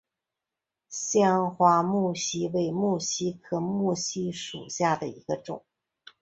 [0.89, 5.63] 香花木犀为木犀科木犀属下的一个种。